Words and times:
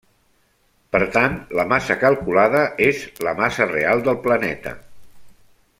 Per 0.95 1.01
tant, 1.17 1.35
la 1.59 1.65
massa 1.73 1.97
calculada 2.05 2.63
és 2.89 3.03
la 3.29 3.35
massa 3.43 3.69
real 3.75 4.03
del 4.09 4.19
planeta. 4.25 4.75